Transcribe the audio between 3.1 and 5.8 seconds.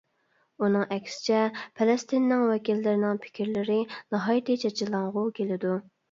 پىكىرلىرى ناھايىتى چېچىلاڭغۇ كېلىدۇ.